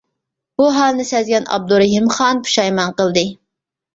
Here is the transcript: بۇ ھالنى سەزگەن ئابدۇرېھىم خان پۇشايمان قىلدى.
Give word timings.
بۇ 0.61 0.69
ھالنى 0.77 1.03
سەزگەن 1.09 1.45
ئابدۇرېھىم 1.57 2.09
خان 2.17 2.41
پۇشايمان 2.47 2.95
قىلدى. 3.03 3.27